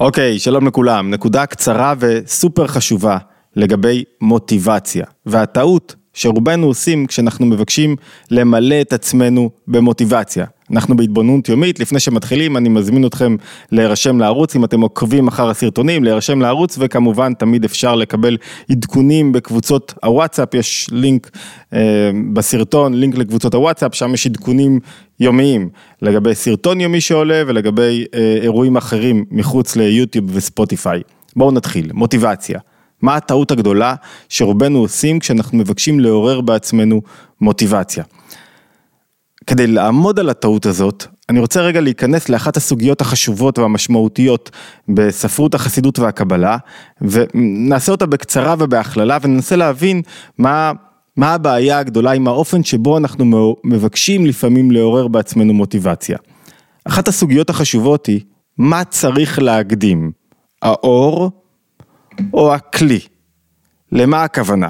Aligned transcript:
אוקיי, 0.00 0.38
שלום 0.38 0.66
לכולם. 0.66 1.10
נקודה 1.10 1.46
קצרה 1.46 1.94
וסופר 1.98 2.66
חשובה 2.66 3.18
לגבי 3.56 4.04
מוטיבציה. 4.20 5.04
והטעות 5.26 5.94
שרובנו 6.14 6.66
עושים 6.66 7.06
כשאנחנו 7.06 7.46
מבקשים 7.46 7.96
למלא 8.30 8.80
את 8.80 8.92
עצמנו 8.92 9.50
במוטיבציה. 9.68 10.46
אנחנו 10.72 10.96
בהתבוננות 10.96 11.48
יומית, 11.48 11.80
לפני 11.80 12.00
שמתחילים 12.00 12.56
אני 12.56 12.68
מזמין 12.68 13.06
אתכם 13.06 13.36
להירשם 13.72 14.18
לערוץ, 14.20 14.56
אם 14.56 14.64
אתם 14.64 14.80
עוקבים 14.80 15.28
אחר 15.28 15.50
הסרטונים, 15.50 16.04
להירשם 16.04 16.40
לערוץ, 16.40 16.76
וכמובן 16.80 17.34
תמיד 17.34 17.64
אפשר 17.64 17.94
לקבל 17.94 18.36
עדכונים 18.70 19.32
בקבוצות 19.32 19.94
הוואטסאפ, 20.02 20.54
יש 20.54 20.86
לינק 20.92 21.30
אה, 21.72 22.10
בסרטון, 22.32 22.94
לינק 22.94 23.18
לקבוצות 23.18 23.54
הוואטסאפ, 23.54 23.94
שם 23.94 24.14
יש 24.14 24.26
עדכונים 24.26 24.80
יומיים 25.20 25.68
לגבי 26.02 26.34
סרטון 26.34 26.80
יומי 26.80 27.00
שעולה 27.00 27.42
ולגבי 27.46 28.04
אה, 28.14 28.38
אירועים 28.42 28.76
אחרים 28.76 29.24
מחוץ 29.30 29.76
ליוטיוב 29.76 30.24
וספוטיפיי. 30.32 31.02
בואו 31.36 31.50
נתחיל, 31.50 31.90
מוטיבציה. 31.92 32.58
מה 33.02 33.16
הטעות 33.16 33.50
הגדולה 33.50 33.94
שרובנו 34.28 34.78
עושים 34.78 35.18
כשאנחנו 35.18 35.58
מבקשים 35.58 36.00
לעורר 36.00 36.40
בעצמנו 36.40 37.02
מוטיבציה. 37.40 38.04
כדי 39.48 39.66
לעמוד 39.66 40.18
על 40.18 40.28
הטעות 40.28 40.66
הזאת, 40.66 41.06
אני 41.28 41.40
רוצה 41.40 41.60
רגע 41.60 41.80
להיכנס 41.80 42.28
לאחת 42.28 42.56
הסוגיות 42.56 43.00
החשובות 43.00 43.58
והמשמעותיות 43.58 44.50
בספרות 44.88 45.54
החסידות 45.54 45.98
והקבלה, 45.98 46.56
ונעשה 47.00 47.92
אותה 47.92 48.06
בקצרה 48.06 48.54
ובהכללה, 48.58 49.18
וננסה 49.22 49.56
להבין 49.56 50.02
מה, 50.38 50.72
מה 51.16 51.34
הבעיה 51.34 51.78
הגדולה 51.78 52.12
עם 52.12 52.28
האופן 52.28 52.64
שבו 52.64 52.98
אנחנו 52.98 53.54
מבקשים 53.64 54.26
לפעמים 54.26 54.70
לעורר 54.70 55.08
בעצמנו 55.08 55.54
מוטיבציה. 55.54 56.18
אחת 56.84 57.08
הסוגיות 57.08 57.50
החשובות 57.50 58.06
היא, 58.06 58.20
מה 58.58 58.84
צריך 58.84 59.38
להקדים, 59.38 60.12
האור 60.62 61.30
או 62.32 62.54
הכלי? 62.54 63.00
למה 63.92 64.22
הכוונה? 64.22 64.68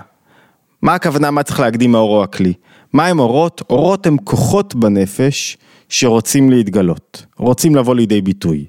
מה 0.82 0.94
הכוונה 0.94 1.30
מה 1.30 1.42
צריך 1.42 1.60
להקדים 1.60 1.94
האור 1.94 2.16
או 2.16 2.22
הכלי? 2.22 2.52
מה 2.92 3.06
הם 3.06 3.18
אורות? 3.18 3.62
אורות 3.70 4.06
הם 4.06 4.16
כוחות 4.24 4.74
בנפש 4.74 5.56
שרוצים 5.88 6.50
להתגלות, 6.50 7.26
רוצים 7.36 7.74
לבוא 7.76 7.94
לידי 7.94 8.20
ביטוי. 8.20 8.64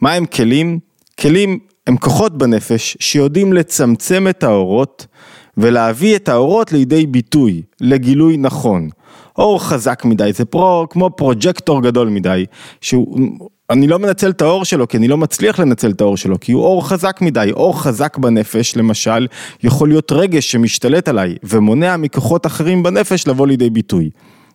מה 0.00 0.12
הם 0.12 0.26
כלים? 0.26 0.78
כלים 1.20 1.58
הם 1.86 1.96
כוחות 1.96 2.38
בנפש 2.38 2.96
שיודעים 3.00 3.52
לצמצם 3.52 4.26
את 4.30 4.42
האורות 4.42 5.06
ולהביא 5.56 6.16
את 6.16 6.28
האורות 6.28 6.72
לידי 6.72 7.06
ביטוי, 7.06 7.62
לגילוי 7.80 8.36
נכון. 8.36 8.88
אור 9.38 9.62
חזק 9.62 10.04
מדי, 10.04 10.32
זה 10.32 10.44
פרו, 10.44 10.86
כמו 10.90 11.10
פרוג'קטור 11.16 11.82
גדול 11.82 12.08
מדי, 12.08 12.46
שהוא 12.80 13.18
אני 13.70 13.86
לא 13.86 13.98
מנצל 13.98 14.30
את 14.30 14.42
האור 14.42 14.64
שלו, 14.64 14.88
כי 14.88 14.96
אני 14.96 15.08
לא 15.08 15.16
מצליח 15.16 15.58
לנצל 15.58 15.90
את 15.90 16.00
האור 16.00 16.16
שלו, 16.16 16.40
כי 16.40 16.52
הוא 16.52 16.62
אור 16.62 16.88
חזק 16.88 17.18
מדי, 17.20 17.50
אור 17.52 17.82
חזק 17.82 18.18
בנפש, 18.18 18.76
למשל, 18.76 19.26
יכול 19.62 19.88
להיות 19.88 20.12
רגש 20.12 20.52
שמשתלט 20.52 21.08
עליי, 21.08 21.34
ומונע 21.44 21.96
מכוחות 21.96 22.46
אחרים 22.46 22.82
בנפש 22.82 23.28
לבוא 23.28 23.46
לידי 23.46 23.70
ביטוי. 23.70 24.10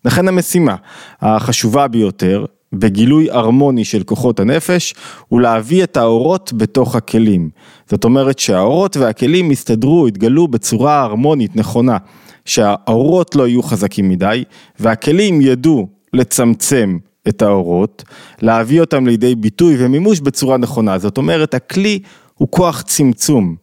לכן 0.05 0.27
המשימה 0.27 0.75
החשובה 1.21 1.87
ביותר, 1.87 2.45
בגילוי 2.73 3.31
הרמוני 3.31 3.85
של 3.85 4.03
כוחות 4.03 4.39
הנפש, 4.39 4.93
הוא 5.27 5.41
להביא 5.41 5.83
את 5.83 5.97
האורות 5.97 6.53
בתוך 6.53 6.95
הכלים. 6.95 7.49
זאת 7.89 8.03
אומרת 8.03 8.39
שהאורות 8.39 8.97
והכלים 8.97 9.51
יסתדרו, 9.51 10.07
יתגלו 10.07 10.47
בצורה 10.47 11.01
הרמונית 11.01 11.55
נכונה, 11.55 11.97
שהאורות 12.45 13.35
לא 13.35 13.47
יהיו 13.47 13.63
חזקים 13.63 14.09
מדי, 14.09 14.43
והכלים 14.79 15.41
ידעו 15.41 15.87
לצמצם 16.13 16.97
את 17.29 17.41
האורות, 17.41 18.03
להביא 18.41 18.81
אותם 18.81 19.07
לידי 19.07 19.35
ביטוי 19.35 19.75
ומימוש 19.79 20.19
בצורה 20.19 20.57
נכונה. 20.57 20.97
זאת 20.97 21.17
אומרת, 21.17 21.53
הכלי 21.53 21.99
הוא 22.35 22.47
כוח 22.51 22.81
צמצום, 22.81 23.55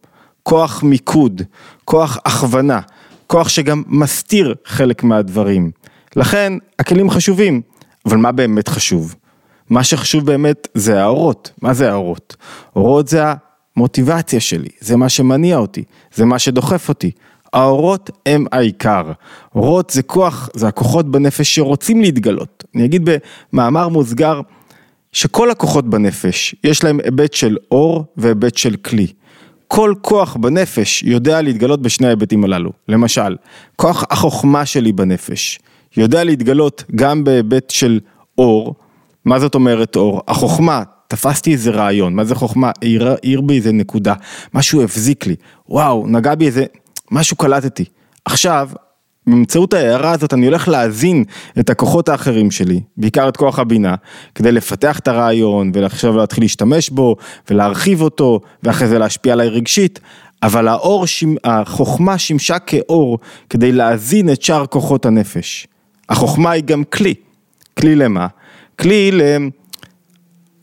כוח 0.42 0.82
מיקוד, 0.82 1.42
כוח 1.84 2.18
הכוונה, 2.24 2.80
כוח 3.26 3.48
שגם 3.48 3.82
מסתיר 3.86 4.54
חלק 4.64 5.02
מהדברים. 5.04 5.70
לכן, 6.16 6.52
הכלים 6.78 7.10
חשובים, 7.10 7.62
אבל 8.06 8.16
מה 8.16 8.32
באמת 8.32 8.68
חשוב? 8.68 9.14
מה 9.70 9.84
שחשוב 9.84 10.26
באמת 10.26 10.68
זה 10.74 11.02
האורות. 11.02 11.50
מה 11.62 11.74
זה 11.74 11.90
האורות? 11.90 12.36
אורות 12.76 13.08
זה 13.08 13.22
המוטיבציה 13.76 14.40
שלי, 14.40 14.68
זה 14.80 14.96
מה 14.96 15.08
שמניע 15.08 15.56
אותי, 15.56 15.84
זה 16.14 16.24
מה 16.24 16.38
שדוחף 16.38 16.88
אותי. 16.88 17.10
האורות 17.56 18.10
הם 18.26 18.46
העיקר. 18.52 19.12
אורות 19.54 19.90
זה 19.90 20.02
כוח, 20.02 20.48
זה 20.54 20.68
הכוחות 20.68 21.10
בנפש 21.10 21.54
שרוצים 21.54 22.00
להתגלות. 22.00 22.64
אני 22.74 22.84
אגיד 22.84 23.08
במאמר 23.52 23.88
מוסגר, 23.88 24.40
שכל 25.12 25.50
הכוחות 25.50 25.90
בנפש, 25.90 26.54
יש 26.64 26.84
להם 26.84 27.00
היבט 27.04 27.32
של 27.32 27.56
אור 27.70 28.04
והיבט 28.16 28.56
של 28.56 28.76
כלי. 28.76 29.06
כל 29.68 29.94
כוח 30.00 30.36
בנפש 30.36 31.02
יודע 31.02 31.42
להתגלות 31.42 31.82
בשני 31.82 32.06
ההיבטים 32.06 32.44
הללו. 32.44 32.72
למשל, 32.88 33.36
כוח 33.76 34.04
החוכמה 34.10 34.66
שלי 34.66 34.92
בנפש 34.92 35.58
יודע 35.96 36.24
להתגלות 36.24 36.84
גם 36.94 37.24
בהיבט 37.24 37.70
של 37.70 38.00
אור. 38.38 38.74
מה 39.24 39.38
זאת 39.38 39.54
אומרת 39.54 39.96
אור? 39.96 40.22
החוכמה, 40.28 40.82
תפסתי 41.08 41.52
איזה 41.52 41.70
רעיון, 41.70 42.14
מה 42.14 42.24
זה 42.24 42.34
חוכמה? 42.34 42.70
העיר 42.82 43.40
בי 43.40 43.56
איזה 43.56 43.72
נקודה, 43.72 44.14
משהו 44.54 44.82
הבזיק 44.82 45.26
לי, 45.26 45.36
וואו, 45.68 46.06
נגע 46.06 46.34
בי 46.34 46.46
איזה... 46.46 46.64
משהו 47.10 47.36
קלטתי. 47.36 47.84
עכשיו, 48.24 48.70
באמצעות 49.26 49.74
ההערה 49.74 50.12
הזאת 50.12 50.34
אני 50.34 50.46
הולך 50.46 50.68
להזין 50.68 51.24
את 51.58 51.70
הכוחות 51.70 52.08
האחרים 52.08 52.50
שלי, 52.50 52.80
בעיקר 52.96 53.28
את 53.28 53.36
כוח 53.36 53.58
הבינה, 53.58 53.94
כדי 54.34 54.52
לפתח 54.52 54.98
את 54.98 55.08
הרעיון 55.08 55.70
ועכשיו 55.74 56.16
להתחיל 56.16 56.44
להשתמש 56.44 56.90
בו 56.90 57.16
ולהרחיב 57.50 58.02
אותו 58.02 58.40
ואחרי 58.62 58.88
זה 58.88 58.98
להשפיע 58.98 59.32
עליי 59.32 59.48
רגשית, 59.48 60.00
אבל 60.42 60.68
האור, 60.68 61.04
החוכמה 61.44 62.18
שימשה 62.18 62.58
כאור 62.58 63.18
כדי 63.50 63.72
להזין 63.72 64.32
את 64.32 64.42
שאר 64.42 64.66
כוחות 64.66 65.06
הנפש. 65.06 65.66
החוכמה 66.08 66.50
היא 66.50 66.64
גם 66.64 66.84
כלי. 66.84 67.14
כלי 67.78 67.96
למה? 67.96 68.26
כלי 68.78 69.10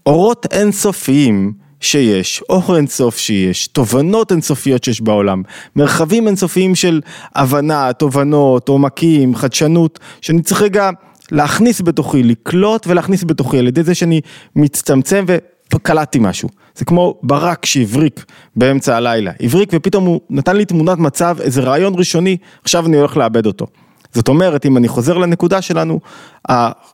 לאורות 0.05 0.45
אינסופיים 0.51 1.53
שיש, 1.83 2.43
אור 2.49 2.75
אינסוף 2.75 3.17
שיש, 3.17 3.67
תובנות 3.67 4.31
אינסופיות 4.31 4.83
שיש 4.83 5.01
בעולם, 5.01 5.43
מרחבים 5.75 6.27
אינסופיים 6.27 6.75
של 6.75 7.01
הבנה, 7.35 7.93
תובנות, 7.93 8.69
עומקים, 8.69 9.35
חדשנות, 9.35 9.99
שאני 10.21 10.41
צריך 10.41 10.61
רגע 10.61 10.89
להכניס 11.31 11.81
בתוכי, 11.81 12.23
לקלוט 12.23 12.87
ולהכניס 12.87 13.23
בתוכי 13.23 13.59
על 13.59 13.67
ידי 13.67 13.83
זה 13.83 13.95
שאני 13.95 14.21
מצטמצם 14.55 15.25
וקלטתי 15.73 16.19
משהו. 16.21 16.49
זה 16.75 16.85
כמו 16.85 17.19
ברק 17.23 17.65
שהבריק 17.65 18.25
באמצע 18.55 18.97
הלילה, 18.97 19.31
הבריק 19.39 19.69
ופתאום 19.73 20.05
הוא 20.05 20.21
נתן 20.29 20.55
לי 20.55 20.65
תמונת 20.65 20.97
מצב, 20.97 21.37
איזה 21.41 21.61
רעיון 21.61 21.93
ראשוני, 21.97 22.37
עכשיו 22.63 22.85
אני 22.85 22.97
הולך 22.97 23.17
לאבד 23.17 23.45
אותו. 23.45 23.67
זאת 24.13 24.27
אומרת, 24.27 24.65
אם 24.65 24.77
אני 24.77 24.87
חוזר 24.87 25.17
לנקודה 25.17 25.61
שלנו, 25.61 25.99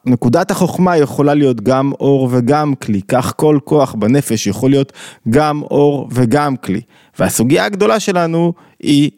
נקודת 0.05 0.51
החוכמה 0.51 0.97
יכולה 0.97 1.33
להיות 1.33 1.61
גם 1.61 1.91
אור 1.99 2.29
וגם 2.31 2.75
כלי, 2.75 3.01
כך 3.01 3.33
כל 3.35 3.59
כוח 3.63 3.95
בנפש 3.95 4.47
יכול 4.47 4.69
להיות 4.69 4.93
גם 5.29 5.61
אור 5.61 6.07
וגם 6.11 6.55
כלי. 6.55 6.81
והסוגיה 7.19 7.65
הגדולה 7.65 7.99
שלנו 7.99 8.53
היא 8.79 9.11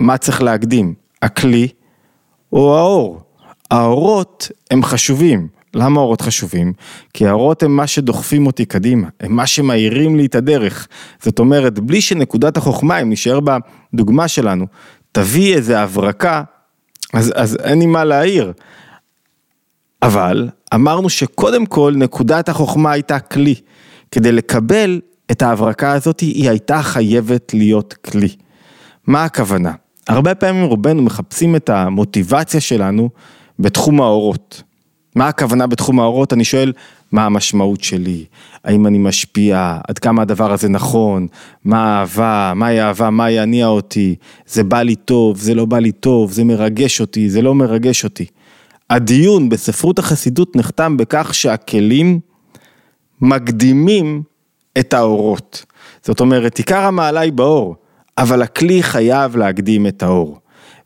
מה 0.00 0.18
צריך 0.18 0.42
להקדים, 0.42 0.94
הכלי 1.22 1.68
או 2.52 2.76
האור. 2.76 3.20
האורות 3.70 4.48
הם 4.70 4.82
חשובים. 4.82 5.48
למה 5.74 6.00
האורות 6.00 6.20
חשובים? 6.20 6.72
כי 7.14 7.26
האורות 7.26 7.62
הם 7.62 7.76
מה 7.76 7.86
שדוחפים 7.86 8.46
אותי 8.46 8.64
קדימה, 8.64 9.08
הם 9.20 9.32
מה 9.32 9.46
שמאירים 9.46 10.16
לי 10.16 10.26
את 10.26 10.34
הדרך. 10.34 10.88
זאת 11.22 11.38
אומרת, 11.38 11.78
בלי 11.78 12.00
שנקודת 12.00 12.56
החוכמה, 12.56 12.98
אם 12.98 13.10
נשאר 13.10 13.38
בדוגמה 13.40 14.28
שלנו, 14.28 14.66
תביא 15.12 15.54
איזה 15.54 15.80
הברקה, 15.80 16.42
אז, 17.14 17.32
אז 17.36 17.56
אין 17.64 17.78
לי 17.78 17.86
מה 17.86 18.04
להעיר. 18.04 18.52
אבל 20.02 20.48
אמרנו 20.74 21.08
שקודם 21.08 21.66
כל 21.66 21.94
נקודת 21.96 22.48
החוכמה 22.48 22.92
הייתה 22.92 23.18
כלי. 23.20 23.54
כדי 24.10 24.32
לקבל 24.32 25.00
את 25.30 25.42
ההברקה 25.42 25.92
הזאת 25.92 26.20
היא 26.20 26.50
הייתה 26.50 26.82
חייבת 26.82 27.54
להיות 27.54 27.94
כלי. 27.94 28.28
מה 29.06 29.24
הכוונה? 29.24 29.72
הרבה 30.08 30.34
פעמים 30.34 30.64
רובנו 30.64 31.02
מחפשים 31.02 31.56
את 31.56 31.70
המוטיבציה 31.70 32.60
שלנו 32.60 33.10
בתחום 33.58 34.00
האורות. 34.00 34.62
מה 35.14 35.28
הכוונה 35.28 35.66
בתחום 35.66 36.00
האורות? 36.00 36.32
אני 36.32 36.44
שואל, 36.44 36.72
מה 37.12 37.26
המשמעות 37.26 37.84
שלי? 37.84 38.24
האם 38.64 38.86
אני 38.86 38.98
משפיע? 38.98 39.78
עד 39.88 39.98
כמה 39.98 40.22
הדבר 40.22 40.52
הזה 40.52 40.68
נכון? 40.68 41.26
מה 41.64 41.84
האהבה? 41.84 42.52
מהי 42.56 42.82
אהבה? 42.82 43.10
מה 43.10 43.30
יניע 43.30 43.66
אותי? 43.66 44.14
זה 44.46 44.64
בא 44.64 44.82
לי 44.82 44.96
טוב? 44.96 45.38
זה 45.38 45.54
לא 45.54 45.64
בא 45.64 45.78
לי 45.78 45.92
טוב? 45.92 46.32
זה 46.32 46.44
מרגש 46.44 47.00
אותי? 47.00 47.30
זה 47.30 47.42
לא 47.42 47.54
מרגש 47.54 48.04
אותי? 48.04 48.26
הדיון 48.90 49.48
בספרות 49.48 49.98
החסידות 49.98 50.56
נחתם 50.56 50.96
בכך 50.96 51.34
שהכלים 51.34 52.20
מקדימים 53.20 54.22
את 54.78 54.94
האורות. 54.94 55.64
זאת 56.02 56.20
אומרת, 56.20 56.58
עיקר 56.58 56.80
המעלה 56.80 57.20
היא 57.20 57.32
באור, 57.32 57.76
אבל 58.18 58.42
הכלי 58.42 58.82
חייב 58.82 59.36
להקדים 59.36 59.86
את 59.86 60.02
האור. 60.02 60.40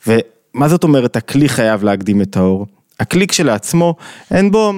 ומה 0.06 0.68
זאת 0.68 0.84
אומרת 0.84 1.16
הכלי 1.16 1.48
חייב 1.48 1.84
להקדים 1.84 2.22
את 2.22 2.36
האור? 2.36 2.66
הכלי 3.02 3.26
כשלעצמו, 3.26 3.94
אין 4.30 4.50
בו, 4.50 4.72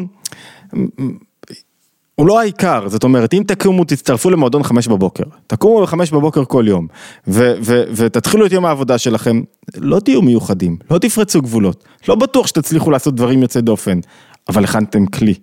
הוא 2.15 2.26
לא 2.26 2.41
העיקר, 2.41 2.88
זאת 2.88 3.05
אומרת, 3.05 3.35
אם 3.35 3.43
תקומו, 3.47 3.85
תצטרפו 3.85 4.31
למועדון 4.31 4.62
חמש 4.62 4.88
בבוקר, 4.88 5.25
תקומו 5.47 5.82
בחמש 5.82 6.11
בבוקר 6.11 6.44
כל 6.44 6.65
יום, 6.69 6.87
ו- 7.29 7.55
ו- 7.62 7.82
ותתחילו 7.97 8.47
את 8.47 8.53
יום 8.53 8.67
העבודה 8.67 8.99
שלכם, 8.99 9.43
לא 9.76 10.00
תהיו 10.00 10.23
מיוחדים, 10.23 10.76
לא 10.91 10.99
תפרצו 10.99 11.43
גבולות, 11.43 11.85
לא 12.09 12.15
בטוח 12.15 12.47
שתצליחו 12.47 12.91
לעשות 12.91 13.15
דברים 13.15 13.43
יוצאי 13.43 13.62
דופן, 13.62 14.00
אבל 14.49 14.65
הכנתם 14.65 15.06
כלי. 15.06 15.35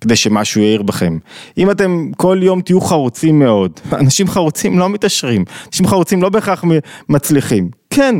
כדי 0.00 0.16
שמשהו 0.16 0.60
יעיר 0.60 0.82
בכם. 0.82 1.18
אם 1.58 1.70
אתם 1.70 2.10
כל 2.16 2.38
יום 2.42 2.60
תהיו 2.60 2.80
חרוצים 2.80 3.38
מאוד, 3.38 3.80
אנשים 4.00 4.28
חרוצים 4.28 4.78
לא 4.78 4.88
מתעשרים, 4.88 5.44
אנשים 5.66 5.86
חרוצים 5.86 6.22
לא 6.22 6.28
בהכרח 6.28 6.64
מצליחים. 7.08 7.70
כן, 7.90 8.14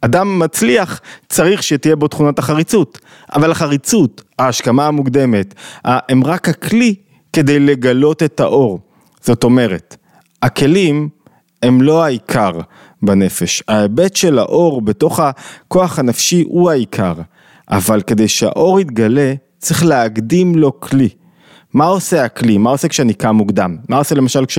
אדם 0.00 0.38
מצליח 0.38 1.00
צריך 1.28 1.62
שתהיה 1.62 1.96
בו 1.96 2.08
תכונת 2.08 2.38
החריצות, 2.38 2.98
אבל 3.34 3.50
החריצות, 3.50 4.22
ההשכמה 4.38 4.86
המוקדמת, 4.86 5.54
הם 5.84 6.24
רק 6.24 6.48
הכלי 6.48 6.94
כדי 7.32 7.60
לגלות 7.60 8.22
את 8.22 8.40
האור. 8.40 8.80
זאת 9.20 9.44
אומרת, 9.44 9.96
הכלים 10.42 11.08
הם 11.62 11.82
לא 11.82 12.04
העיקר 12.04 12.50
בנפש, 13.02 13.62
ההיבט 13.68 14.16
של 14.16 14.38
האור 14.38 14.82
בתוך 14.82 15.20
הכוח 15.20 15.98
הנפשי 15.98 16.44
הוא 16.46 16.70
העיקר, 16.70 17.14
אבל 17.70 18.02
כדי 18.02 18.28
שהאור 18.28 18.80
יתגלה 18.80 19.34
צריך 19.58 19.84
להקדים 19.84 20.54
לו 20.54 20.80
כלי. 20.80 21.08
מה 21.74 21.84
עושה 21.84 22.24
הכלי? 22.24 22.58
מה 22.58 22.70
עושה 22.70 22.88
כשאני 22.88 23.14
קם 23.14 23.36
מוקדם? 23.36 23.76
מה 23.88 23.96
עושה 23.96 24.14
למשל 24.14 24.46
כש, 24.46 24.58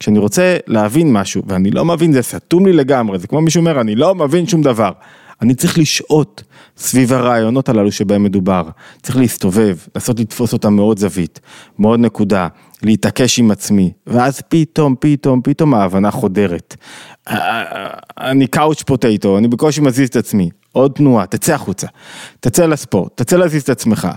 כשאני 0.00 0.18
רוצה 0.18 0.56
להבין 0.66 1.12
משהו 1.12 1.42
ואני 1.46 1.70
לא 1.70 1.84
מבין, 1.84 2.12
זה 2.12 2.22
סתום 2.22 2.66
לי 2.66 2.72
לגמרי, 2.72 3.18
זה 3.18 3.26
כמו 3.26 3.40
מישהו 3.40 3.60
אומר, 3.60 3.80
אני 3.80 3.94
לא 3.94 4.14
מבין 4.14 4.46
שום 4.46 4.62
דבר. 4.62 4.92
אני 5.42 5.54
צריך 5.54 5.78
לשהות 5.78 6.42
סביב 6.76 7.12
הרעיונות 7.12 7.68
הללו 7.68 7.92
שבהם 7.92 8.22
מדובר. 8.22 8.68
צריך 9.02 9.16
להסתובב, 9.16 9.76
לנסות 9.94 10.20
לתפוס 10.20 10.52
אותם 10.52 10.74
מאוד 10.74 10.98
זווית, 10.98 11.40
מאוד 11.78 12.00
נקודה, 12.00 12.48
להתעקש 12.82 13.38
עם 13.38 13.50
עצמי, 13.50 13.92
ואז 14.06 14.40
פתאום, 14.48 14.94
פתאום, 15.00 15.40
פתאום 15.44 15.74
ההבנה 15.74 16.10
חודרת. 16.10 16.76
אני 18.18 18.46
קאוץ' 18.46 18.82
פוטטו, 18.82 19.38
אני 19.38 19.48
בקושי 19.48 19.80
מזיז 19.80 20.08
את 20.08 20.16
עצמי. 20.16 20.50
עוד 20.72 20.92
תנועה, 20.92 21.26
תצא 21.26 21.54
החוצה, 21.54 21.86
תצא 22.40 22.66
לספורט, 22.66 23.12
תצא 23.14 23.36
להזיז 23.36 23.62
את 23.62 23.68
עצמך, 23.68 24.08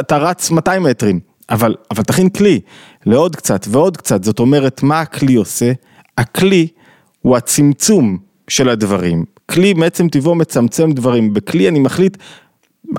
אתה 0.00 0.16
רץ 0.16 0.50
200 0.50 0.82
מטרים, 0.82 1.20
אבל, 1.50 1.74
אבל 1.90 2.02
תכין 2.02 2.28
כלי 2.28 2.60
לעוד 3.06 3.36
קצת 3.36 3.66
ועוד 3.70 3.96
קצת, 3.96 4.24
זאת 4.24 4.38
אומרת, 4.38 4.82
מה 4.82 5.00
הכלי 5.00 5.34
עושה? 5.34 5.72
הכלי 6.18 6.68
הוא 7.22 7.36
הצמצום 7.36 8.18
של 8.48 8.68
הדברים. 8.68 9.24
כלי 9.50 9.74
מעצם 9.74 10.08
טבעו 10.08 10.34
מצמצם 10.34 10.92
דברים, 10.92 11.34
בכלי 11.34 11.68
אני 11.68 11.78
מחליט 11.78 12.16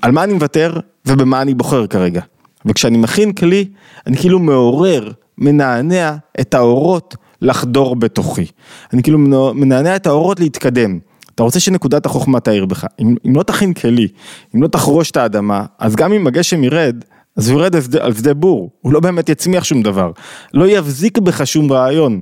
על 0.02 0.12
מה 0.12 0.24
אני 0.24 0.34
מוותר 0.34 0.80
ובמה 1.06 1.42
אני 1.42 1.54
בוחר 1.54 1.88
כרגע. 1.88 2.22
וכשאני 2.66 2.98
מכין 2.98 3.34
כלי, 3.34 3.66
אני 4.08 4.18
כאילו 4.18 4.40
מעורר, 4.40 5.12
מנענע 5.38 6.16
את 6.42 6.54
האורות 6.54 7.16
לחדור 7.42 7.96
בתוכי. 7.96 8.46
אני 8.94 9.04
כאילו 9.04 9.18
מנענע 9.56 9.96
את 9.96 10.08
האורות 10.08 10.40
להתקדם. 10.40 11.00
אתה 11.36 11.44
רוצה 11.44 11.60
שנקודת 11.60 12.06
החוכמה 12.06 12.40
תאיר 12.40 12.66
בך. 12.66 12.86
אם, 13.00 13.16
אם 13.28 13.36
לא 13.36 13.44
תכין 13.44 13.74
כלי, 13.74 14.08
אם 14.56 14.64
לא 14.64 14.68
תחרוש 14.68 15.12
את 15.12 15.18
האדמה, 15.18 15.66
אז 15.80 15.96
גם 15.96 16.14
אם 16.14 16.28
הגשם 16.28 16.64
ירד, 16.64 17.04
אז 17.38 17.50
הוא 17.50 17.62
ירד 17.62 17.76
על 18.00 18.14
שדה 18.14 18.34
בור, 18.34 18.72
הוא 18.82 18.94
לא 18.94 19.00
באמת 19.00 19.30
יצמיח 19.30 19.64
שום 19.64 19.82
דבר, 19.82 20.12
לא 20.54 20.68
יבזיק 20.68 21.18
בך 21.18 21.48
שום 21.48 21.72
רעיון. 21.72 22.22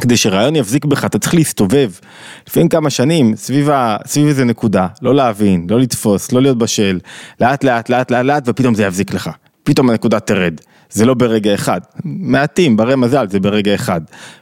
כדי 0.00 0.16
שרעיון 0.16 0.56
יבזיק 0.56 0.84
בך, 0.84 1.04
אתה 1.04 1.18
צריך 1.18 1.34
להסתובב. 1.34 1.90
לפעמים 2.48 2.68
כמה 2.68 2.90
שנים 2.90 3.36
סביב, 3.36 3.70
ה, 3.70 3.96
סביב 4.06 4.26
איזה 4.26 4.44
נקודה, 4.44 4.86
לא 5.02 5.14
להבין, 5.14 5.66
לא 5.70 5.80
לתפוס, 5.80 6.32
לא 6.32 6.42
להיות 6.42 6.58
בשל, 6.58 6.98
לאט 7.40 7.64
לאט 7.64 7.88
לאט 7.88 8.10
לאט 8.10 8.24
לאט 8.24 8.42
ופתאום 8.46 8.74
זה 8.74 8.82
יבזיק 8.82 9.14
לך, 9.14 9.30
פתאום 9.64 9.90
הנקודה 9.90 10.20
תרד, 10.20 10.60
זה 10.90 11.06
לא 11.06 11.14
ברגע 11.14 11.54
אחד, 11.54 11.80
מעטים, 12.04 12.76
ברי 12.76 12.96
מזל 12.96 13.28
זה 13.28 13.40
ברגע 13.40 13.74
אחד. 13.74 14.00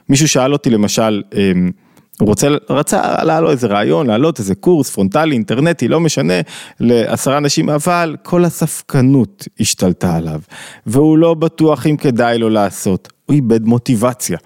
מישהו 0.09 0.27
שאל 0.27 0.53
אותי 0.53 0.69
למשל, 0.69 1.21
אמ, 1.33 1.71
הוא 2.19 2.27
רוצה, 2.27 2.47
רצה, 2.69 2.99
עלה 3.03 3.39
לו 3.41 3.51
איזה 3.51 3.67
רעיון, 3.67 4.07
לעלות 4.07 4.39
איזה 4.39 4.55
קורס 4.55 4.89
פרונטלי, 4.89 5.35
אינטרנטי, 5.35 5.87
לא 5.87 5.99
משנה, 5.99 6.33
לעשרה 6.79 7.37
אנשים, 7.37 7.69
אבל 7.69 8.15
כל 8.23 8.45
הספקנות 8.45 9.47
השתלטה 9.59 10.15
עליו, 10.15 10.39
והוא 10.85 11.17
לא 11.17 11.33
בטוח 11.33 11.87
אם 11.87 11.97
כדאי 11.97 12.37
לו 12.37 12.49
לעשות, 12.49 13.13
הוא 13.25 13.35
איבד 13.35 13.65
מוטיבציה. 13.65 14.37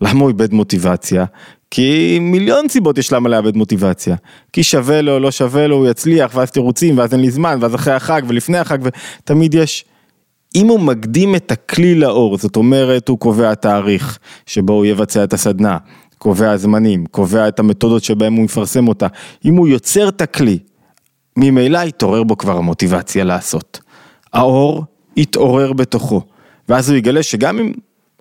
למה 0.00 0.20
הוא 0.20 0.28
איבד 0.28 0.52
מוטיבציה? 0.52 1.24
כי 1.70 2.18
מיליון 2.20 2.68
סיבות 2.68 2.98
יש 2.98 3.12
למה 3.12 3.28
לאבד 3.28 3.56
מוטיבציה. 3.56 4.16
כי 4.52 4.62
שווה 4.62 5.02
לו, 5.02 5.18
לא 5.18 5.30
שווה 5.30 5.66
לו, 5.66 5.76
הוא 5.76 5.86
יצליח, 5.86 6.34
ואז 6.34 6.50
תירוצים, 6.50 6.98
ואז 6.98 7.12
אין 7.12 7.20
לי 7.20 7.30
זמן, 7.30 7.58
ואז 7.60 7.74
אחרי 7.74 7.92
החג 7.92 8.22
ולפני 8.28 8.58
החג, 8.58 8.78
ותמיד 8.82 9.54
יש. 9.54 9.84
אם 10.54 10.66
הוא 10.66 10.80
מקדים 10.80 11.34
את 11.34 11.52
הכלי 11.52 11.94
לאור, 11.94 12.38
זאת 12.38 12.56
אומרת, 12.56 13.08
הוא 13.08 13.18
קובע 13.18 13.54
תאריך 13.54 14.18
שבו 14.46 14.72
הוא 14.72 14.86
יבצע 14.86 15.24
את 15.24 15.32
הסדנה, 15.32 15.76
קובע 16.18 16.56
זמנים, 16.56 17.06
קובע 17.06 17.48
את 17.48 17.58
המתודות 17.58 18.04
שבהם 18.04 18.34
הוא 18.34 18.44
יפרסם 18.44 18.88
אותה. 18.88 19.06
אם 19.44 19.56
הוא 19.56 19.68
יוצר 19.68 20.08
את 20.08 20.20
הכלי, 20.20 20.58
ממילא 21.36 21.78
יתעורר 21.78 22.22
בו 22.22 22.38
כבר 22.38 22.56
המוטיבציה 22.56 23.24
לעשות. 23.24 23.80
האור 24.32 24.84
יתעורר 25.16 25.72
בתוכו, 25.72 26.22
ואז 26.68 26.90
הוא 26.90 26.98
יגלה 26.98 27.22
שגם 27.22 27.58
אם 27.58 27.72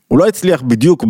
הוא 0.07 0.19
לא 0.19 0.27
הצליח 0.27 0.61
בדיוק 0.61 1.05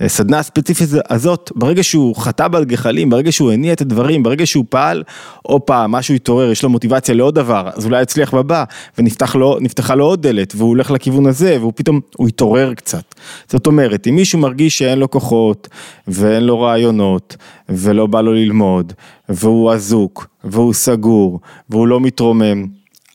בסדנה 0.00 0.38
הספציפית 0.38 0.88
הזאת, 1.10 1.52
ברגע 1.54 1.82
שהוא 1.82 2.16
חטא 2.16 2.46
על 2.52 2.64
גחלים, 2.64 3.10
ברגע 3.10 3.32
שהוא 3.32 3.52
הניע 3.52 3.72
את 3.72 3.80
הדברים, 3.80 4.22
ברגע 4.22 4.46
שהוא 4.46 4.64
פעל, 4.68 5.02
הופה, 5.42 5.86
משהו 5.86 6.14
התעורר, 6.14 6.50
יש 6.50 6.62
לו 6.62 6.68
מוטיבציה 6.68 7.14
לעוד 7.14 7.34
דבר, 7.34 7.70
אז 7.74 7.86
אולי 7.86 8.02
יצליח 8.02 8.34
בבא, 8.34 8.64
ונפתחה 8.98 9.38
לו, 9.38 9.58
לו 9.96 10.04
עוד 10.04 10.22
דלת, 10.22 10.54
והוא 10.56 10.68
הולך 10.68 10.90
לכיוון 10.90 11.26
הזה, 11.26 11.56
והוא 11.60 11.72
פתאום, 11.76 12.00
הוא 12.16 12.28
התעורר 12.28 12.74
קצת. 12.74 13.14
זאת 13.48 13.66
אומרת, 13.66 14.06
אם 14.06 14.14
מישהו 14.14 14.38
מרגיש 14.38 14.78
שאין 14.78 14.98
לו 14.98 15.10
כוחות, 15.10 15.68
ואין 16.08 16.44
לו 16.44 16.60
רעיונות, 16.60 17.36
ולא 17.68 18.06
בא 18.06 18.20
לו 18.20 18.32
ללמוד, 18.32 18.92
והוא 19.28 19.72
אזוק, 19.72 20.26
והוא 20.44 20.74
סגור, 20.74 21.40
והוא 21.70 21.88
לא 21.88 22.00
מתרומם, 22.00 22.66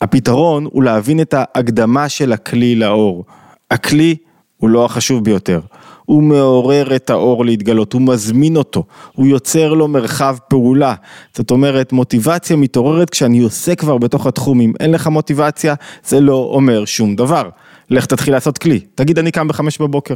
הפתרון 0.02 0.68
הוא 0.72 0.84
להבין 0.84 1.22
את 1.22 1.34
ההקדמה 1.38 2.10
של 2.10 2.34
הכלי 2.34 2.76
לאור. 2.76 3.26
הכלי 3.72 4.16
הוא 4.60 4.70
לא 4.70 4.86
החשוב 4.86 5.24
ביותר. 5.24 5.60
הוא 6.06 6.24
מעורר 6.24 6.96
את 6.96 7.10
האור 7.10 7.46
להתגלות, 7.46 7.94
הוא 7.94 8.02
מזמין 8.02 8.56
אותו, 8.56 8.84
הוא 9.14 9.28
יוצר 9.28 9.74
לו 9.74 9.88
מרחב 9.88 10.38
פעולה. 10.48 10.94
זאת 11.36 11.52
אומרת, 11.52 11.92
מוטיבציה 11.92 12.56
מתעוררת 12.56 13.10
כשאני 13.10 13.40
עושה 13.40 13.76
כבר 13.76 13.98
בתוך 13.98 14.28
התחום. 14.28 14.62
אם 14.62 14.74
אין 14.80 14.92
לך 14.92 15.08
מוטיבציה, 15.08 15.76
זה 16.06 16.20
לא 16.20 16.50
אומר 16.54 16.86
שום 16.86 17.16
דבר. 17.16 17.50
לך 17.90 18.06
תתחיל 18.06 18.34
לעשות 18.34 18.58
כלי. 18.58 18.80
תגיד, 18.96 19.20
אני 19.20 19.32
קם 19.32 19.48
בחמש 19.48 19.78
בבוקר, 19.78 20.14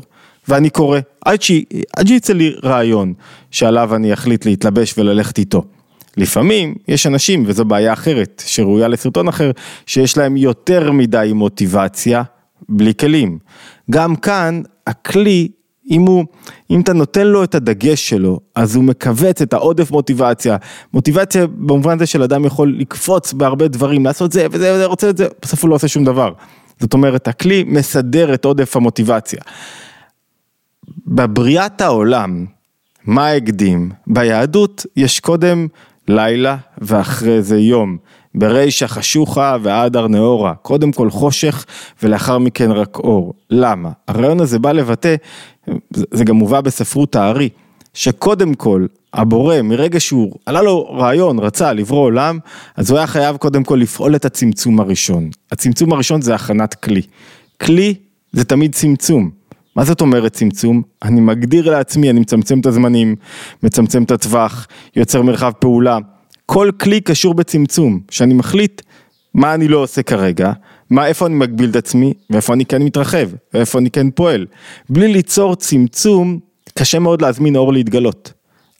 ואני 0.47 0.69
קורא, 0.69 0.99
עד 1.25 1.41
שיצא 1.41 2.33
לי 2.33 2.53
רעיון 2.63 3.13
שעליו 3.51 3.95
אני 3.95 4.13
אחליט 4.13 4.45
להתלבש 4.45 4.97
וללכת 4.97 5.37
איתו. 5.37 5.63
לפעמים 6.17 6.75
יש 6.87 7.07
אנשים, 7.07 7.43
וזו 7.47 7.65
בעיה 7.65 7.93
אחרת, 7.93 8.43
שראויה 8.45 8.87
לסרטון 8.87 9.27
אחר, 9.27 9.51
שיש 9.85 10.17
להם 10.17 10.37
יותר 10.37 10.91
מדי 10.91 11.31
מוטיבציה 11.33 12.23
בלי 12.69 12.93
כלים. 12.99 13.37
גם 13.91 14.15
כאן 14.15 14.61
הכלי, 14.87 15.47
אם 15.91 16.01
הוא, 16.01 16.25
אם 16.69 16.81
אתה 16.81 16.93
נותן 16.93 17.27
לו 17.27 17.43
את 17.43 17.55
הדגש 17.55 18.09
שלו, 18.09 18.39
אז 18.55 18.75
הוא 18.75 18.83
מכווץ 18.83 19.41
את 19.41 19.53
העודף 19.53 19.91
מוטיבציה. 19.91 20.57
מוטיבציה 20.93 21.47
במובן 21.47 21.95
הזה 21.95 22.05
של 22.05 22.23
אדם 22.23 22.45
יכול 22.45 22.75
לקפוץ 22.79 23.33
בהרבה 23.33 23.67
דברים, 23.67 24.05
לעשות 24.05 24.31
זה 24.31 24.47
וזה 24.51 24.73
וזה, 24.73 24.85
רוצה 24.85 25.09
את 25.09 25.17
זה, 25.17 25.27
בסוף 25.41 25.63
הוא 25.63 25.69
לא 25.69 25.75
עושה 25.75 25.87
שום 25.87 26.03
דבר. 26.03 26.33
זאת 26.79 26.93
אומרת, 26.93 27.27
הכלי 27.27 27.63
מסדר 27.67 28.33
את 28.33 28.45
עודף 28.45 28.75
המוטיבציה. 28.75 29.39
בבריאת 31.07 31.81
העולם, 31.81 32.45
מה 33.05 33.31
הקדים? 33.31 33.91
ביהדות 34.07 34.85
יש 34.95 35.19
קודם 35.19 35.67
לילה 36.07 36.57
ואחרי 36.77 37.41
זה 37.41 37.59
יום. 37.59 37.97
ברישא 38.35 38.87
חשוכה 38.87 39.57
והדר 39.61 40.07
נאורה, 40.07 40.53
קודם 40.55 40.91
כל 40.91 41.09
חושך 41.09 41.65
ולאחר 42.03 42.37
מכן 42.37 42.71
רק 42.71 42.97
אור. 42.97 43.33
למה? 43.49 43.89
הרעיון 44.07 44.39
הזה 44.39 44.59
בא 44.59 44.71
לבטא, 44.71 45.15
זה 46.11 46.23
גם 46.23 46.35
מובא 46.35 46.61
בספרות 46.61 47.15
הארי, 47.15 47.49
שקודם 47.93 48.53
כל 48.53 48.85
הבורא 49.13 49.61
מרגע 49.61 49.99
שהוא 49.99 50.33
עלה 50.45 50.61
לו 50.61 50.85
רעיון, 50.89 51.39
רצה 51.39 51.73
לברוא 51.73 52.01
עולם, 52.03 52.39
אז 52.75 52.89
הוא 52.89 52.97
היה 52.97 53.07
חייב 53.07 53.37
קודם 53.37 53.63
כל 53.63 53.75
לפעול 53.75 54.15
את 54.15 54.25
הצמצום 54.25 54.79
הראשון. 54.79 55.29
הצמצום 55.51 55.93
הראשון 55.93 56.21
זה 56.21 56.35
הכנת 56.35 56.73
כלי. 56.73 57.01
כלי 57.61 57.95
זה 58.31 58.45
תמיד 58.45 58.75
צמצום. 58.75 59.29
מה 59.75 59.83
זאת 59.83 60.01
אומרת 60.01 60.33
צמצום? 60.33 60.81
אני 61.03 61.21
מגדיר 61.21 61.71
לעצמי, 61.71 62.09
אני 62.09 62.19
מצמצם 62.19 62.59
את 62.59 62.65
הזמנים, 62.65 63.15
מצמצם 63.63 64.03
את 64.03 64.11
הטווח, 64.11 64.67
יוצר 64.95 65.21
מרחב 65.21 65.51
פעולה. 65.59 65.97
כל 66.45 66.69
כלי 66.81 67.01
קשור 67.01 67.33
בצמצום, 67.33 67.99
שאני 68.11 68.33
מחליט 68.33 68.81
מה 69.33 69.53
אני 69.53 69.67
לא 69.67 69.77
עושה 69.77 70.03
כרגע, 70.03 70.51
מה, 70.89 71.07
איפה 71.07 71.25
אני 71.25 71.35
מגביל 71.35 71.69
את 71.69 71.75
עצמי, 71.75 72.13
ואיפה 72.29 72.53
אני 72.53 72.65
כן 72.65 72.81
מתרחב, 72.81 73.29
ואיפה 73.53 73.79
אני 73.79 73.91
כן 73.91 74.11
פועל. 74.11 74.45
בלי 74.89 75.13
ליצור 75.13 75.55
צמצום, 75.55 76.39
קשה 76.77 76.99
מאוד 76.99 77.21
להזמין 77.21 77.55
אור 77.55 77.73
להתגלות. 77.73 78.33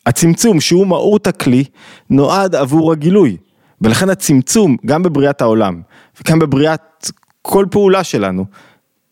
הצמצום, 0.06 0.62
שהוא 0.62 0.88
מהות 0.88 1.28
הכלי, 1.28 1.64
נועד 2.10 2.56
עבור 2.56 2.92
הגילוי. 2.92 3.38
ולכן 3.82 4.10
הצמצום, 4.10 4.78
גם 4.86 5.04
בבריאת 5.04 5.42
העולם, 5.42 5.82
וגם 6.22 6.40
בבריאת 6.40 6.82
כל 7.42 7.66
פעולה 7.72 8.04
שלנו, 8.04 8.46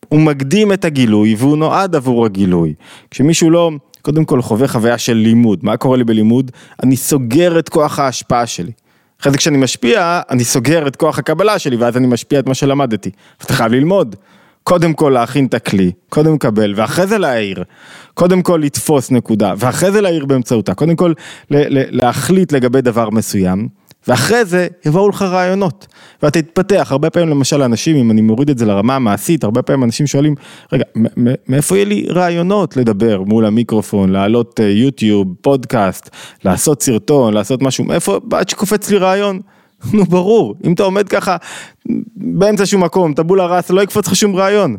הוא 0.10 0.20
מקדים 0.20 0.74
את 0.74 0.86
הגילוי 0.86 1.36
והוא 1.36 1.58
נועד 1.58 1.96
עבור 1.96 2.26
הגילוי. 2.26 2.74
כשמישהו 3.12 3.50
לא, 3.50 3.72
קודם 4.02 4.26
כל 4.26 4.42
חווה 4.42 4.68
חוויה 4.68 4.98
של 4.98 5.14
לימוד, 5.14 5.60
מה 5.64 5.78
קורה 5.78 5.98
לי 5.98 6.04
בלימוד? 6.04 6.52
אני 6.84 6.96
סוגר 6.96 7.60
את 7.60 7.70
כוח 7.70 8.00
ההשפעה 8.00 8.48
שלי. 8.48 8.72
אחרי 9.22 9.32
זה 9.32 9.38
כשאני 9.38 9.58
משפיע, 9.58 10.22
אני 10.30 10.44
סוגר 10.44 10.88
את 10.88 10.96
כוח 10.96 11.20
הקבלה 11.20 11.60
שלי 11.60 11.76
ואז 11.76 11.98
אני 11.98 12.08
משפיע 12.08 12.40
את 12.40 12.48
מה 12.48 12.54
שלמדתי. 12.54 13.10
אתה 13.46 13.54
חייב 13.54 13.72
ללמוד. 13.72 14.16
קודם 14.64 14.94
כל 14.94 15.10
להכין 15.10 15.46
את 15.46 15.54
הכלי, 15.54 15.92
קודם 16.10 16.34
לקבל, 16.34 16.74
ואחרי 16.76 17.08
זה 17.08 17.18
להעיר. 17.18 17.64
קודם 18.14 18.42
כל 18.42 18.62
לתפוס 18.64 19.12
נקודה, 19.12 19.54
ואחרי 19.58 19.92
זה 19.92 20.02
להעיר 20.02 20.26
באמצעותה. 20.26 20.74
קודם 20.74 20.96
כל 20.96 21.14
להחליט 21.50 22.52
לגבי 22.52 22.82
דבר 22.82 23.10
מסוים, 23.10 23.68
ואחרי 24.08 24.46
זה 24.46 24.68
יבואו 24.86 25.10
לך 25.10 25.22
רעיונות, 25.22 25.88
ואתה 26.24 26.42
תתפתח, 26.42 26.88
הרבה 26.92 27.10
פעמים 27.10 27.30
למשל 27.30 27.62
אנשים, 27.62 27.96
אם 27.96 28.12
אני 28.12 28.22
מוריד 28.22 28.50
את 28.50 28.58
זה 28.58 28.66
לרמה 28.66 28.96
המעשית, 28.96 29.44
הרבה 29.44 29.62
פעמים 29.62 29.84
אנשים 29.84 30.08
שואלים, 30.08 30.36
רגע, 30.74 30.84
מאיפה 31.48 31.76
יהיה 31.76 31.86
לי 31.86 32.06
רעיונות 32.10 32.78
לדבר 32.78 33.22
מול 33.22 33.46
המיקרופון, 33.46 34.10
להעלות 34.10 34.60
אה, 34.60 34.66
יוטיוב, 34.66 35.28
פודקאסט, 35.42 36.10
לעשות 36.46 36.84
סרטון, 36.84 37.34
לעשות 37.34 37.62
משהו, 37.62 37.84
מאיפה, 37.84 38.20
עד 38.32 38.50
שקופץ 38.50 38.90
לי 38.90 38.98
רעיון. 38.98 39.40
נו 39.94 40.06
ברור, 40.06 40.56
אם 40.64 40.74
אתה 40.74 40.84
עומד 40.84 41.10
ככה 41.10 41.38
באמצע 42.16 42.66
שום 42.66 42.84
מקום, 42.84 43.14
טבולה 43.14 43.46
ראסה, 43.46 43.74
לא 43.74 43.82
יקפוץ 43.82 44.08
לך 44.08 44.16
שום 44.16 44.36
רעיון. 44.36 44.78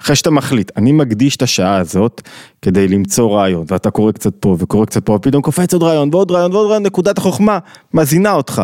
אחרי 0.00 0.16
שאתה 0.16 0.30
מחליט, 0.30 0.72
אני 0.76 0.92
מקדיש 0.92 1.36
את 1.36 1.42
השעה 1.42 1.76
הזאת 1.76 2.22
כדי 2.62 2.88
למצוא 2.88 3.36
רעיון, 3.36 3.64
ואתה 3.68 3.90
קורא 3.90 4.12
קצת 4.12 4.34
פה 4.40 4.56
וקורא 4.58 4.84
קצת 4.84 5.06
פה, 5.06 5.12
ופתאום 5.12 5.42
קופץ 5.42 5.72
עוד 5.72 5.82
רעיון 5.82 6.08
ועוד 6.12 6.30
רעיון 6.30 6.52
ועוד 6.52 6.66
רעיון, 6.66 6.82
נקודת 6.82 7.18
החוכמה 7.18 7.58
מזינה 7.94 8.32
אותך. 8.32 8.62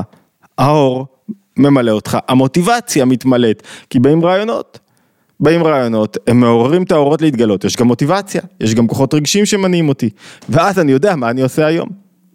האור 0.59 1.07
ממלא 1.57 1.91
אותך, 1.91 2.19
המוטיבציה 2.29 3.05
מתמלאת, 3.05 3.63
כי 3.91 3.99
באים 3.99 4.25
רעיונות. 4.25 4.79
באים 5.41 5.65
רעיונות, 5.65 6.17
הם 6.27 6.41
מעוררים 6.41 6.83
את 6.83 6.93
האורות 6.93 7.23
להתגלות, 7.23 7.65
יש 7.65 7.77
גם 7.77 7.87
מוטיבציה, 7.87 8.41
יש 8.61 8.75
גם 8.75 8.87
כוחות 8.87 9.15
רגשיים 9.15 9.47
שמניעים 9.47 9.89
אותי, 9.89 10.11
ואז 10.49 10.79
אני 10.79 10.93
יודע 10.93 11.17
מה 11.17 11.31
אני 11.31 11.43
עושה 11.43 11.67
היום. 11.67 11.89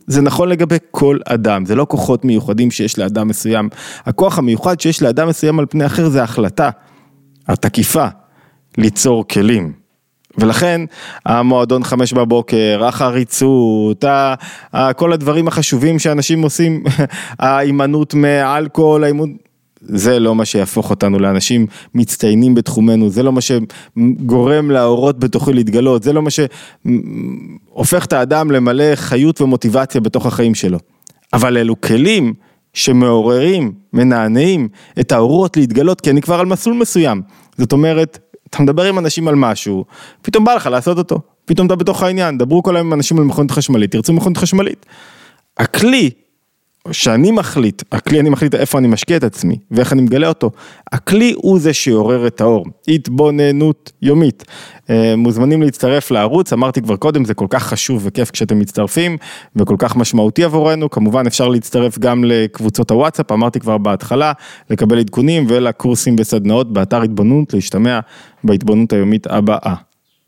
זה 0.07 0.21
נכון 0.21 0.49
לגבי 0.49 0.77
כל 0.91 1.19
אדם, 1.25 1.65
זה 1.65 1.75
לא 1.75 1.85
כוחות 1.89 2.25
מיוחדים 2.25 2.71
שיש 2.71 2.99
לאדם 2.99 3.27
מסוים. 3.27 3.69
הכוח 4.05 4.37
המיוחד 4.37 4.79
שיש 4.79 5.01
לאדם 5.01 5.27
מסוים 5.27 5.59
על 5.59 5.65
פני 5.69 5.85
אחר 5.85 6.09
זה 6.09 6.23
החלטה, 6.23 6.69
התקיפה, 7.47 8.07
ליצור 8.77 9.27
כלים. 9.27 9.73
ולכן 10.37 10.81
המועדון 11.25 11.83
חמש 11.83 12.13
בבוקר, 12.13 12.85
החריצות, 12.85 14.05
כל 14.95 15.13
הדברים 15.13 15.47
החשובים 15.47 15.99
שאנשים 15.99 16.41
עושים, 16.41 16.83
ההימנעות 17.39 18.13
מאלכוהול, 18.13 19.03
ההימנעות... 19.03 19.47
זה 19.81 20.19
לא 20.19 20.35
מה 20.35 20.45
שיהפוך 20.45 20.89
אותנו 20.89 21.19
לאנשים 21.19 21.65
מצטיינים 21.95 22.55
בתחומנו, 22.55 23.09
זה 23.09 23.23
לא 23.23 23.31
מה 23.31 23.39
שגורם 23.41 24.71
לאורות 24.71 25.19
בתוכי 25.19 25.53
להתגלות, 25.53 26.03
זה 26.03 26.13
לא 26.13 26.21
מה 26.21 26.29
שהופך 26.29 28.05
את 28.05 28.13
האדם 28.13 28.51
למלא 28.51 28.95
חיות 28.95 29.41
ומוטיבציה 29.41 30.01
בתוך 30.01 30.25
החיים 30.25 30.55
שלו. 30.55 30.77
אבל 31.33 31.57
אלו 31.57 31.81
כלים 31.81 32.33
שמעוררים, 32.73 33.71
מנענעים 33.93 34.67
את 34.99 35.11
האורות 35.11 35.57
להתגלות, 35.57 36.01
כי 36.01 36.09
אני 36.09 36.21
כבר 36.21 36.39
על 36.39 36.45
מסלול 36.45 36.77
מסוים. 36.77 37.21
זאת 37.57 37.71
אומרת, 37.71 38.19
אתה 38.49 38.63
מדבר 38.63 38.83
עם 38.83 38.99
אנשים 38.99 39.27
על 39.27 39.35
משהו, 39.35 39.85
פתאום 40.21 40.45
בא 40.45 40.53
לך 40.53 40.65
לעשות 40.65 40.97
אותו, 40.97 41.19
פתאום 41.45 41.67
אתה 41.67 41.75
בתוך 41.75 42.03
העניין, 42.03 42.37
דברו 42.37 42.63
כל 42.63 42.75
היום 42.75 42.87
עם 42.87 42.93
אנשים 42.93 43.17
על 43.17 43.23
מכונית 43.23 43.51
חשמלית, 43.51 43.91
תרצו 43.91 44.13
מכונית 44.13 44.37
חשמלית. 44.37 44.85
הכלי 45.57 46.11
שאני 46.91 47.31
מחליט, 47.31 47.83
הכלי 47.91 48.19
אני 48.19 48.29
מחליט 48.29 48.55
איפה 48.55 48.77
אני 48.77 48.87
משקיע 48.87 49.17
את 49.17 49.23
עצמי 49.23 49.57
ואיך 49.71 49.93
אני 49.93 50.01
מגלה 50.01 50.27
אותו, 50.27 50.51
הכלי 50.91 51.33
הוא 51.37 51.59
זה 51.59 51.73
שיעורר 51.73 52.27
את 52.27 52.41
האור, 52.41 52.65
התבוננות 52.87 53.91
יומית. 54.01 54.43
אה, 54.89 55.15
מוזמנים 55.17 55.61
להצטרף 55.61 56.11
לערוץ, 56.11 56.53
אמרתי 56.53 56.81
כבר 56.81 56.95
קודם, 56.95 57.25
זה 57.25 57.33
כל 57.33 57.45
כך 57.49 57.63
חשוב 57.63 58.01
וכיף 58.05 58.31
כשאתם 58.31 58.59
מצטרפים 58.59 59.17
וכל 59.55 59.75
כך 59.77 59.95
משמעותי 59.95 60.43
עבורנו, 60.43 60.89
כמובן 60.89 61.27
אפשר 61.27 61.47
להצטרף 61.47 61.99
גם 61.99 62.23
לקבוצות 62.23 62.91
הוואטסאפ, 62.91 63.31
אמרתי 63.31 63.59
כבר 63.59 63.77
בהתחלה, 63.77 64.31
לקבל 64.69 64.99
עדכונים 64.99 65.45
ולקורסים 65.47 66.15
וסדנאות 66.19 66.73
באתר 66.73 67.01
התבוננות, 67.01 67.53
להשתמע 67.53 67.99
בהתבוננות 68.43 68.93
היומית 68.93 69.27
הבאה. 69.27 69.86